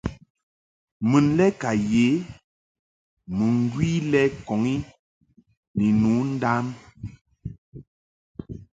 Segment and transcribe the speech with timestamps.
[1.09, 2.05] Mun lɛ ka yə
[3.35, 4.75] mɨŋgwi lɛ ŋkɔŋ i
[5.77, 6.65] ni nu ndam.